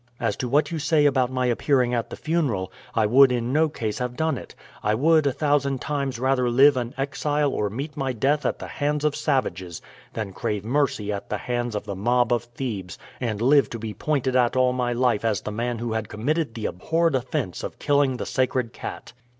[0.19, 3.69] As to what you say about my appearing at the funeral, I would in no
[3.69, 7.95] case have done it; I would a thousand times rather live an exile or meet
[7.95, 9.79] my death at the hands of savages
[10.13, 13.93] than crave mercy at the hands of the mob of Thebes, and live to be
[13.93, 17.77] pointed at all my life as the man who had committed the abhorred offense of
[17.77, 19.13] killing the sacred cat."